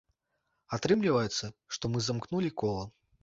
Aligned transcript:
Атрымліваецца, 0.77 1.51
што 1.77 1.93
мы 1.93 2.03
замкнулі 2.09 2.51
кола. 2.65 2.83